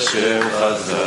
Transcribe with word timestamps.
Hashem 0.00 0.40
Chazak. 0.40 0.99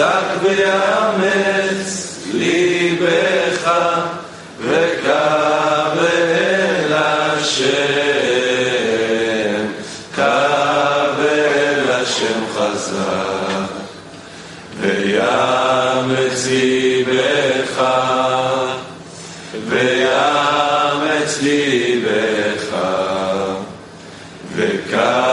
חזק 0.00 0.42
ויאמץ 0.42 2.16
ליבך, 2.32 3.70
וקבל 4.60 5.96
השם, 6.94 7.66
קבל 10.14 11.90
השם 11.90 12.40
חזק, 12.54 13.70
ויאמץ 14.80 16.46
ליבך, 16.46 17.82
ויאמץ 19.68 21.38
ליבך, 21.42 22.76
וקבל 24.56 25.29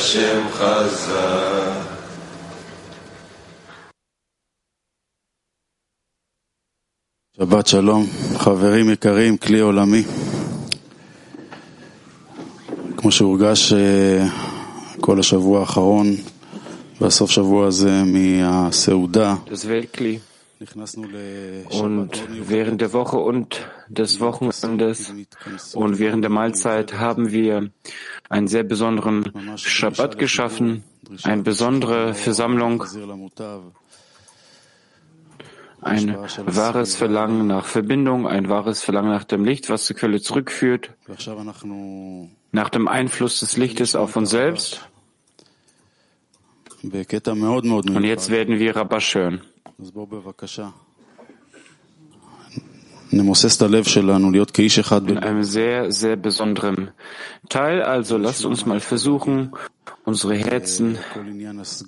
השם 0.00 0.46
חזק. 0.52 1.72
שבת 7.36 7.66
שלום, 7.66 8.06
חברים 8.38 8.90
יקרים, 8.90 9.36
כלי 9.36 9.60
עולמי. 9.60 10.02
כמו 12.96 13.12
שהורגש 13.12 13.72
אה, 13.72 14.26
כל 15.00 15.20
השבוע 15.20 15.60
האחרון 15.60 16.06
והסוף 17.00 17.30
שבוע 17.30 17.66
הזה 17.66 18.02
מהסעודה, 18.04 19.34
Und 21.70 22.10
während 22.48 22.82
der 22.82 22.92
Woche 22.92 23.16
und 23.16 23.66
des 23.88 24.20
Wochenendes 24.20 25.14
und 25.72 25.98
während 25.98 26.22
der 26.22 26.30
Mahlzeit 26.30 26.98
haben 26.98 27.32
wir 27.32 27.70
einen 28.28 28.46
sehr 28.46 28.62
besonderen 28.62 29.32
Schabbat 29.56 30.18
geschaffen, 30.18 30.84
eine 31.22 31.42
besondere 31.42 32.12
Versammlung, 32.12 32.84
ein 35.80 36.14
wahres 36.44 36.94
Verlangen 36.94 37.46
nach 37.46 37.64
Verbindung, 37.64 38.28
ein 38.28 38.50
wahres 38.50 38.82
Verlangen 38.82 39.12
nach 39.12 39.24
dem 39.24 39.46
Licht, 39.46 39.70
was 39.70 39.86
zur 39.86 39.96
Quelle 39.96 40.20
zurückführt, 40.20 40.90
nach 42.52 42.68
dem 42.68 42.86
Einfluss 42.86 43.40
des 43.40 43.56
Lichtes 43.56 43.96
auf 43.96 44.14
uns 44.14 44.28
selbst. 44.28 44.86
Und 46.82 48.04
jetzt 48.04 48.30
werden 48.30 48.58
wir 48.58 48.76
Rabash 48.76 49.14
hören. 49.14 49.40
In 55.10 55.18
einem 55.18 55.42
sehr, 55.42 55.90
sehr 55.90 56.16
besonderen 56.16 56.92
Teil. 57.48 57.82
Also 57.82 58.16
lasst 58.16 58.44
uns 58.44 58.66
mal 58.66 58.78
versuchen, 58.78 59.52
unsere 60.04 60.36
Herzen 60.36 60.96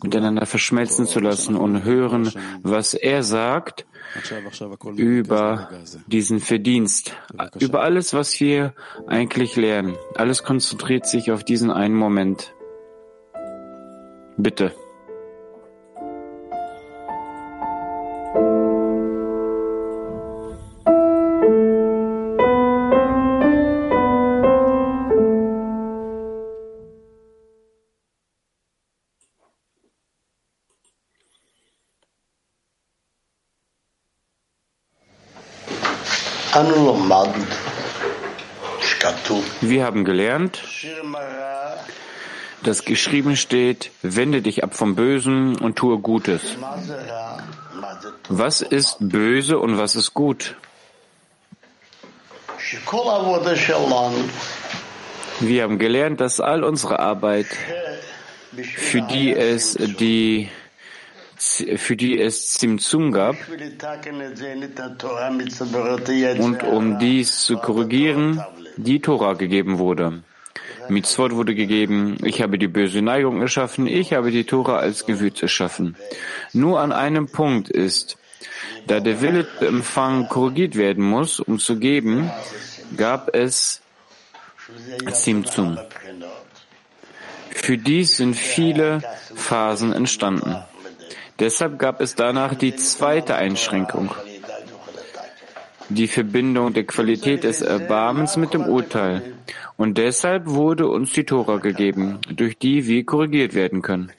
miteinander 0.02 0.46
verschmelzen 0.46 1.06
zu 1.06 1.20
lassen 1.20 1.54
und 1.54 1.84
hören, 1.84 2.30
was 2.62 2.94
er 2.94 3.22
sagt 3.22 3.86
über 4.96 5.70
diesen 6.06 6.40
Verdienst, 6.40 7.16
über 7.60 7.82
alles, 7.82 8.12
was 8.14 8.40
wir 8.40 8.74
eigentlich 9.06 9.54
lernen. 9.56 9.96
Alles 10.16 10.42
konzentriert 10.42 11.06
sich 11.06 11.30
auf 11.30 11.44
diesen 11.44 11.70
einen 11.70 11.94
Moment. 11.94 12.52
Bitte. 14.36 14.74
wir 39.72 39.84
haben 39.86 40.04
gelernt, 40.04 40.62
dass 42.62 42.84
geschrieben 42.84 43.36
steht, 43.36 43.90
wende 44.02 44.42
dich 44.42 44.62
ab 44.62 44.74
vom 44.76 44.94
Bösen 44.94 45.56
und 45.56 45.76
tue 45.76 45.98
Gutes. 45.98 46.42
Was 48.28 48.60
ist 48.60 48.98
böse 49.00 49.58
und 49.58 49.78
was 49.78 49.96
ist 49.96 50.12
gut? 50.12 50.56
Wir 55.40 55.62
haben 55.62 55.78
gelernt, 55.78 56.20
dass 56.20 56.40
all 56.40 56.62
unsere 56.64 56.98
Arbeit, 56.98 57.46
für 58.76 59.00
die 59.00 59.32
es 59.34 59.72
die 59.78 60.50
für 61.76 61.96
die 61.96 62.20
es 62.20 62.52
Zimzum 62.52 63.10
gab. 63.10 63.34
Und 66.38 66.62
um 66.62 66.98
dies 67.00 67.40
zu 67.44 67.56
korrigieren, 67.56 68.40
die 68.76 69.00
Tora 69.00 69.34
gegeben 69.34 69.78
wurde. 69.78 70.22
Mitzvot 70.88 71.32
wurde 71.32 71.54
gegeben, 71.54 72.18
ich 72.24 72.42
habe 72.42 72.58
die 72.58 72.68
böse 72.68 73.02
Neigung 73.02 73.40
erschaffen, 73.40 73.86
ich 73.86 74.12
habe 74.12 74.30
die 74.30 74.44
Tora 74.44 74.76
als 74.76 75.06
Gewürz 75.06 75.42
erschaffen. 75.42 75.96
Nur 76.52 76.80
an 76.80 76.92
einem 76.92 77.28
Punkt 77.28 77.68
ist, 77.70 78.18
da 78.86 79.00
der 79.00 79.20
Wille 79.20 79.46
zu 79.58 79.66
empfangen 79.66 80.28
korrigiert 80.28 80.76
werden 80.76 81.04
muss, 81.04 81.40
um 81.40 81.58
zu 81.58 81.78
geben, 81.78 82.30
gab 82.96 83.34
es 83.34 83.80
Zimtzum. 85.12 85.78
Für 87.50 87.78
dies 87.78 88.16
sind 88.16 88.34
viele 88.34 89.02
Phasen 89.34 89.92
entstanden. 89.92 90.56
Deshalb 91.38 91.78
gab 91.78 92.00
es 92.00 92.14
danach 92.14 92.54
die 92.54 92.76
zweite 92.76 93.36
Einschränkung, 93.36 94.14
die 95.94 96.08
Verbindung 96.08 96.72
der 96.72 96.84
Qualität 96.84 97.44
des 97.44 97.60
Erbarmens 97.62 98.36
mit 98.36 98.54
dem 98.54 98.66
Urteil. 98.66 99.34
Und 99.76 99.98
deshalb 99.98 100.46
wurde 100.46 100.88
uns 100.88 101.12
die 101.12 101.24
Tora 101.24 101.56
gegeben, 101.56 102.18
durch 102.30 102.58
die 102.58 102.86
wir 102.86 103.04
korrigiert 103.04 103.54
werden 103.54 103.82
können. 103.82 104.12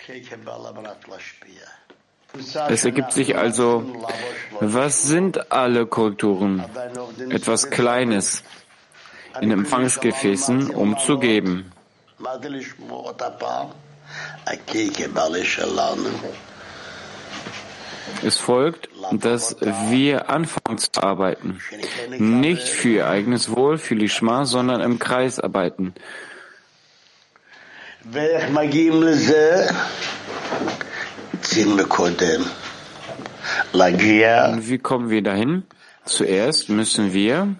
Es 2.69 2.84
ergibt 2.84 3.13
sich 3.13 3.38
also, 3.38 3.85
was 4.59 5.03
sind 5.03 5.51
alle 5.51 5.85
Korrekturen? 5.85 6.64
Etwas 7.29 7.70
Kleines 7.70 8.43
in 9.41 9.52
Empfangsgefäßen, 9.52 10.72
um 10.72 10.97
zu 10.97 11.19
geben. 11.19 11.72
Es 18.23 18.38
folgt, 18.38 18.90
dass 19.11 19.58
wir 19.90 20.29
anfangen 20.29 20.78
zu 20.78 21.02
arbeiten. 21.02 21.59
Nicht 22.17 22.67
für 22.67 22.90
ihr 22.90 23.08
eigenes 23.08 23.55
Wohl, 23.55 23.78
für 23.78 23.96
Lishma, 23.96 24.46
sondern 24.46 24.82
im 24.82 25.00
Kreis 25.00 25.40
arbeiten. 25.40 25.94
Und 34.53 34.70
wie 34.70 34.78
kommen 34.78 35.09
wir 35.09 35.22
dahin? 35.22 35.64
Zuerst 36.05 36.70
müssen 36.70 37.14
wir 37.14 37.55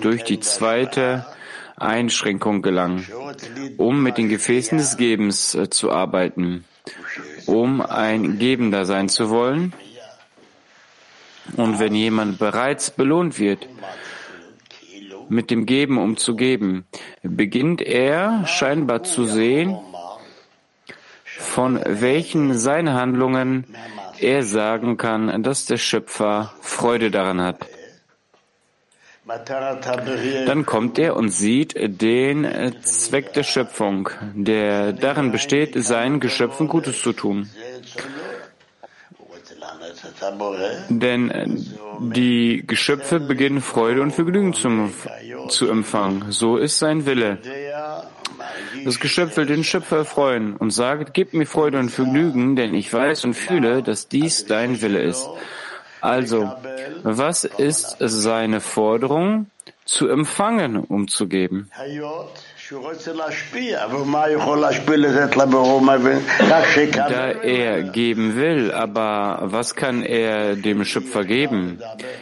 durch 0.00 0.24
die 0.24 0.40
zweite 0.40 1.26
Einschränkung 1.76 2.60
gelangen, 2.60 3.06
um 3.78 4.02
mit 4.02 4.18
den 4.18 4.28
Gefäßen 4.28 4.76
des 4.76 4.98
Gebens 4.98 5.54
äh, 5.54 5.70
zu 5.70 5.90
arbeiten 5.90 6.64
um 7.46 7.80
ein 7.80 8.38
Gebender 8.38 8.84
sein 8.84 9.08
zu 9.08 9.30
wollen. 9.30 9.72
Und 11.56 11.78
wenn 11.78 11.94
jemand 11.94 12.38
bereits 12.38 12.90
belohnt 12.90 13.38
wird, 13.38 13.66
mit 15.28 15.50
dem 15.50 15.64
Geben 15.64 15.98
um 15.98 16.16
zu 16.16 16.34
geben, 16.34 16.84
beginnt 17.22 17.80
er 17.82 18.46
scheinbar 18.46 19.02
zu 19.04 19.24
sehen, 19.24 19.78
von 21.24 21.80
welchen 21.84 22.58
seine 22.58 22.94
Handlungen 22.94 23.64
er 24.18 24.42
sagen 24.42 24.96
kann, 24.96 25.42
dass 25.42 25.64
der 25.64 25.78
Schöpfer 25.78 26.52
Freude 26.60 27.10
daran 27.10 27.40
hat. 27.40 27.66
Dann 30.46 30.66
kommt 30.66 30.98
er 30.98 31.16
und 31.16 31.30
sieht 31.30 31.74
den 31.76 32.74
Zweck 32.82 33.32
der 33.32 33.42
Schöpfung, 33.42 34.10
der 34.34 34.92
darin 34.92 35.30
besteht, 35.30 35.82
seinen 35.82 36.20
Geschöpfen 36.20 36.68
Gutes 36.68 37.02
zu 37.02 37.12
tun. 37.12 37.48
Denn 40.88 41.66
die 42.00 42.64
Geschöpfe 42.66 43.20
beginnen 43.20 43.60
Freude 43.60 44.02
und 44.02 44.12
Vergnügen 44.12 44.52
zum, 44.54 44.92
zu 45.48 45.68
empfangen. 45.68 46.30
So 46.30 46.56
ist 46.56 46.78
sein 46.78 47.06
Wille. 47.06 47.38
Das 48.84 48.98
Geschöpf 48.98 49.36
will 49.36 49.46
den 49.46 49.64
Schöpfer 49.64 49.98
erfreuen 49.98 50.56
und 50.56 50.70
sagt, 50.70 51.12
gib 51.14 51.34
mir 51.34 51.46
Freude 51.46 51.78
und 51.78 51.90
Vergnügen, 51.90 52.56
denn 52.56 52.74
ich 52.74 52.92
weiß 52.92 53.24
und 53.24 53.34
fühle, 53.34 53.82
dass 53.82 54.08
dies 54.08 54.46
dein 54.46 54.80
Wille 54.80 55.02
ist. 55.02 55.28
Also, 56.00 56.52
was 57.02 57.44
ist 57.44 57.96
seine 57.98 58.60
Forderung? 58.60 59.46
Zu 59.84 60.08
empfangen, 60.08 60.76
um 60.76 61.08
zu 61.08 61.26
geben. 61.26 61.68
Da 67.08 67.30
er 67.32 67.82
geben 67.82 68.36
will, 68.36 68.70
aber 68.70 69.38
was 69.42 69.74
kann 69.74 70.04
er 70.04 70.54
dem 70.54 70.84
Schöpfer 70.84 71.24
geben? 71.24 71.80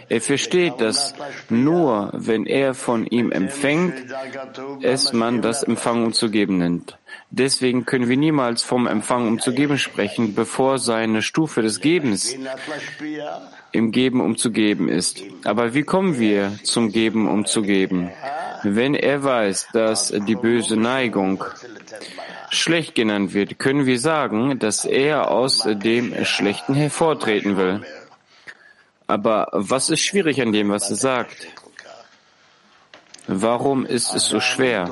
Er 0.08 0.22
versteht, 0.22 0.80
dass 0.80 1.14
nur 1.50 2.10
wenn 2.14 2.46
er 2.46 2.72
von 2.72 3.04
ihm 3.06 3.30
empfängt, 3.32 3.94
es 4.80 5.12
man 5.12 5.42
das 5.42 5.62
Empfangen 5.62 6.06
um 6.06 6.12
zu 6.14 6.30
geben 6.30 6.56
nennt. 6.56 6.96
Deswegen 7.30 7.84
können 7.84 8.08
wir 8.08 8.16
niemals 8.16 8.62
vom 8.62 8.86
Empfangen 8.86 9.28
um 9.28 9.38
zu 9.40 9.52
geben 9.52 9.76
sprechen, 9.76 10.34
bevor 10.34 10.78
seine 10.78 11.20
Stufe 11.20 11.60
des 11.60 11.80
Gebens 11.80 12.34
im 13.72 13.92
Geben 13.92 14.20
um 14.20 14.36
zu 14.36 14.50
geben 14.50 14.88
ist. 14.88 15.22
Aber 15.44 15.74
wie 15.74 15.82
kommen 15.82 16.18
wir 16.18 16.58
zum 16.64 16.90
Geben 16.90 17.28
um 17.28 17.44
zu 17.44 17.62
geben? 17.62 18.10
Wenn 18.62 18.94
er 18.94 19.22
weiß, 19.22 19.68
dass 19.72 20.08
die 20.08 20.34
böse 20.34 20.76
Neigung 20.76 21.44
schlecht 22.50 22.94
genannt 22.94 23.34
wird, 23.34 23.58
können 23.58 23.86
wir 23.86 23.98
sagen, 23.98 24.58
dass 24.58 24.84
er 24.84 25.30
aus 25.30 25.66
dem 25.66 26.24
Schlechten 26.24 26.74
hervortreten 26.74 27.56
will. 27.56 27.82
Aber 29.06 29.48
was 29.52 29.90
ist 29.90 30.00
schwierig 30.00 30.40
an 30.42 30.52
dem, 30.52 30.70
was 30.70 30.90
er 30.90 30.96
sagt? 30.96 31.48
Warum 33.26 33.86
ist 33.86 34.14
es 34.14 34.26
so 34.26 34.40
schwer? 34.40 34.90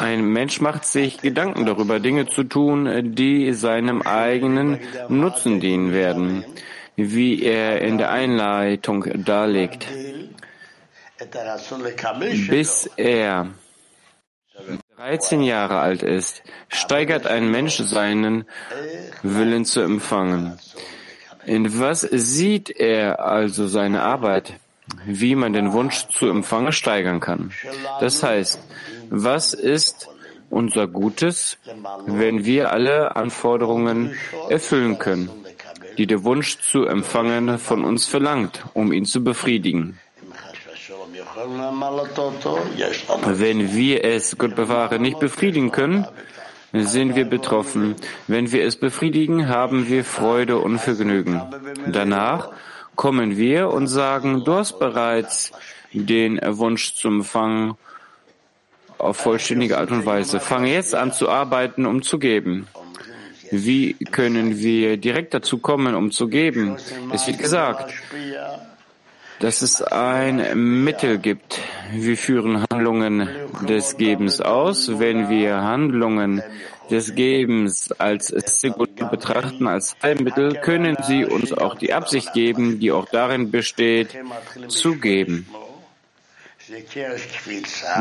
Ein 0.00 0.24
Mensch 0.24 0.60
macht 0.60 0.84
sich 0.84 1.18
Gedanken 1.18 1.66
darüber, 1.66 2.00
Dinge 2.00 2.26
zu 2.26 2.44
tun, 2.44 3.14
die 3.14 3.52
seinem 3.52 4.02
eigenen 4.02 4.80
Nutzen 5.08 5.60
dienen 5.60 5.92
werden, 5.92 6.44
wie 6.96 7.42
er 7.42 7.80
in 7.82 7.98
der 7.98 8.10
Einleitung 8.10 9.06
darlegt. 9.24 9.86
Bis 12.48 12.90
er 12.96 13.48
13 14.96 15.42
Jahre 15.42 15.78
alt 15.78 16.02
ist, 16.02 16.42
steigert 16.68 17.26
ein 17.26 17.50
Mensch 17.50 17.76
seinen 17.76 18.44
Willen 19.22 19.64
zu 19.64 19.80
empfangen. 19.80 20.58
In 21.44 21.80
was 21.80 22.02
sieht 22.02 22.70
er 22.70 23.24
also 23.24 23.66
seine 23.66 24.02
Arbeit? 24.02 24.60
Wie 25.06 25.34
man 25.34 25.52
den 25.52 25.72
Wunsch 25.72 26.06
zu 26.08 26.28
empfangen 26.28 26.72
steigern 26.72 27.20
kann. 27.20 27.52
Das 28.00 28.22
heißt, 28.22 28.60
was 29.10 29.54
ist 29.54 30.08
unser 30.50 30.86
Gutes, 30.86 31.58
wenn 32.06 32.44
wir 32.44 32.72
alle 32.72 33.16
Anforderungen 33.16 34.14
erfüllen 34.48 34.98
können, 34.98 35.30
die 35.98 36.06
der 36.06 36.24
Wunsch 36.24 36.58
zu 36.58 36.84
empfangen 36.84 37.58
von 37.58 37.84
uns 37.84 38.06
verlangt, 38.06 38.64
um 38.74 38.92
ihn 38.92 39.04
zu 39.04 39.24
befriedigen? 39.24 39.98
Wenn 43.26 43.74
wir 43.74 44.04
es, 44.04 44.38
Gott 44.38 44.54
bewahre, 44.54 44.98
nicht 44.98 45.18
befriedigen 45.18 45.70
können, 45.70 46.06
sind 46.72 47.16
wir 47.16 47.24
betroffen. 47.24 47.96
Wenn 48.26 48.50
wir 48.52 48.64
es 48.64 48.76
befriedigen, 48.76 49.48
haben 49.48 49.88
wir 49.88 50.04
Freude 50.04 50.58
und 50.58 50.78
Vergnügen. 50.78 51.42
Danach 51.86 52.50
kommen 52.96 53.36
wir 53.36 53.70
und 53.70 53.86
sagen, 53.86 54.44
du 54.44 54.54
hast 54.54 54.78
bereits 54.78 55.52
den 55.92 56.40
Wunsch 56.42 56.94
zum 56.94 57.20
Empfang 57.20 57.76
auf 58.98 59.16
vollständige 59.16 59.78
Art 59.78 59.90
und 59.90 60.06
Weise. 60.06 60.40
Fange 60.40 60.72
jetzt 60.72 60.94
an 60.94 61.12
zu 61.12 61.28
arbeiten, 61.28 61.86
um 61.86 62.02
zu 62.02 62.18
geben. 62.18 62.68
Wie 63.50 63.94
können 64.10 64.58
wir 64.58 64.96
direkt 64.96 65.34
dazu 65.34 65.58
kommen, 65.58 65.94
um 65.94 66.10
zu 66.10 66.28
geben? 66.28 66.76
Es 67.12 67.26
wird 67.26 67.38
gesagt, 67.38 67.92
dass 69.40 69.60
es 69.60 69.82
ein 69.82 70.84
Mittel 70.84 71.18
gibt. 71.18 71.60
Wir 71.92 72.16
führen 72.16 72.64
Handlungen 72.70 73.28
des 73.68 73.96
Gebens 73.96 74.40
aus. 74.40 74.98
Wenn 75.00 75.28
wir 75.28 75.62
Handlungen 75.62 76.42
des 76.90 77.14
Gebens 77.14 77.92
als 77.92 78.28
Singular 78.28 79.10
betrachten, 79.10 79.66
als 79.66 79.96
Heilmittel, 80.02 80.54
können 80.54 80.96
sie 81.06 81.24
uns 81.24 81.52
auch 81.52 81.76
die 81.76 81.92
Absicht 81.92 82.32
geben, 82.32 82.80
die 82.80 82.92
auch 82.92 83.06
darin 83.06 83.50
besteht, 83.50 84.16
zu 84.68 84.96
geben. 84.96 85.46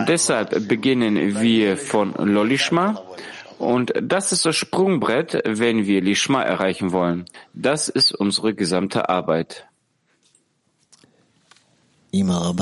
deshalb 0.07 0.67
beginnen 0.67 1.41
wir 1.41 1.77
von 1.77 2.13
Lolishma 2.13 3.01
und 3.61 3.93
das 4.01 4.31
ist 4.31 4.45
das 4.45 4.55
Sprungbrett, 4.55 5.39
wenn 5.45 5.85
wir 5.85 6.01
Lishma 6.01 6.41
erreichen 6.41 6.91
wollen. 6.91 7.25
Das 7.53 7.89
ist 7.89 8.11
unsere 8.11 8.55
gesamte 8.55 9.07
Arbeit. 9.07 9.67
Ima. 12.11 12.53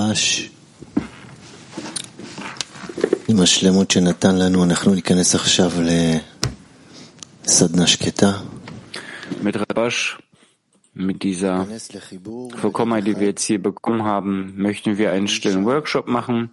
עם 3.29 3.41
השלמות 3.41 3.91
שנתן 3.91 4.37
לנו, 4.37 4.65
אנחנו 4.65 4.95
ניכנס 4.95 5.35
עכשיו 5.35 5.71
לסדנה 7.45 7.87
שקטה. 7.87 8.33
Mit 9.43 9.57
Rabash, 9.57 10.19
mit 10.95 11.23
dieser 11.23 11.67
Vollkommenheit, 12.57 13.07
die 13.07 13.19
wir 13.19 13.29
jetzt 13.29 13.45
hier 13.45 13.61
bekommen 13.61 14.05
haben, 14.05 14.55
möchten 14.57 14.97
wir 14.99 15.13
einen 15.13 15.29
stillen 15.29 15.65
Workshop 15.65 16.07
machen. 16.09 16.51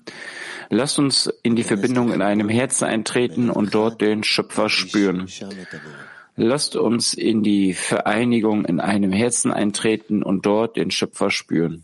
Lasst 0.70 0.98
uns 1.00 1.30
in 1.44 1.56
die 1.56 1.63
Verbindung 1.63 2.12
in 2.12 2.22
einem 2.22 2.50
Herzen 2.50 2.86
eintreten 2.86 3.50
und 3.50 3.75
dort 3.75 4.01
den 4.01 4.24
Schöpfer 4.24 4.70
spüren. 4.70 5.27
Lasst 6.36 6.75
uns 6.75 7.13
in 7.13 7.44
die 7.44 7.74
Vereinigung 7.74 8.65
in 8.65 8.80
einem 8.80 9.12
Herzen 9.12 9.51
eintreten 9.51 10.24
und 10.24 10.46
dort 10.46 10.75
den 10.77 10.91
Schöpfer 10.91 11.30
spüren. 11.30 11.84